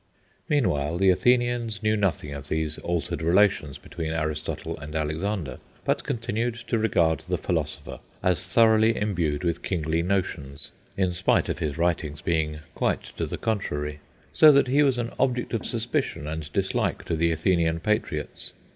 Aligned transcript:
Meanwhile 0.49 0.97
the 0.97 1.11
Athenians 1.11 1.83
knew 1.83 1.95
nothing 1.95 2.33
of 2.33 2.47
these 2.49 2.79
altered 2.79 3.21
relations 3.21 3.77
between 3.77 4.11
Aristotle 4.13 4.75
and 4.79 4.95
Alexander, 4.95 5.59
but 5.85 6.03
continued 6.03 6.55
to 6.55 6.79
regard 6.79 7.19
the 7.19 7.37
philosopher 7.37 7.99
as 8.23 8.47
thoroughly 8.47 8.97
imbued 8.97 9.43
with 9.43 9.61
kingly 9.61 10.01
notions 10.01 10.71
(in 10.97 11.13
spite 11.13 11.49
of 11.49 11.59
his 11.59 11.77
writings 11.77 12.19
being 12.21 12.61
quite 12.73 13.15
to 13.17 13.27
the 13.27 13.37
contrary); 13.37 13.99
so 14.33 14.51
that 14.51 14.65
he 14.69 14.81
was 14.81 14.97
an 14.97 15.11
object 15.19 15.53
of 15.53 15.67
suspicion 15.67 16.25
and 16.25 16.51
dislike 16.51 17.05
to 17.05 17.15
the 17.15 17.31
Athenian 17.31 17.79
patriots. 17.79 18.53